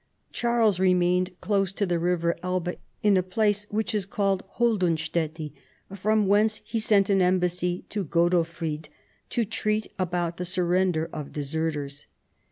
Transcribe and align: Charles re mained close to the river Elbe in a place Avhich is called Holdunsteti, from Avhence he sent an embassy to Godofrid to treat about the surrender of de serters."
Charles 0.31 0.79
re 0.79 0.95
mained 0.95 1.29
close 1.41 1.71
to 1.73 1.85
the 1.85 1.99
river 1.99 2.35
Elbe 2.41 2.69
in 3.03 3.17
a 3.17 3.21
place 3.21 3.67
Avhich 3.67 3.93
is 3.93 4.07
called 4.07 4.41
Holdunsteti, 4.57 5.53
from 5.93 6.25
Avhence 6.25 6.59
he 6.65 6.79
sent 6.79 7.11
an 7.11 7.21
embassy 7.21 7.85
to 7.89 8.03
Godofrid 8.03 8.89
to 9.29 9.45
treat 9.45 9.91
about 9.99 10.37
the 10.37 10.43
surrender 10.45 11.07
of 11.13 11.31
de 11.33 11.41
serters." 11.41 12.07